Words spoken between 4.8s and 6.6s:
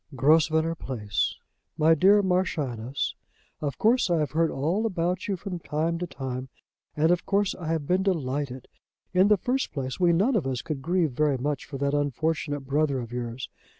about you from time to time,